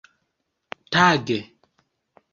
tage 0.91 1.37